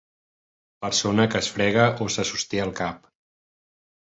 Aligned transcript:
persona 0.85 1.27
que 1.35 1.41
es 1.45 1.49
frega 1.57 1.85
o 2.07 2.09
se 2.15 2.25
sosté 2.31 2.63
el 2.65 2.75
cap 2.81 3.07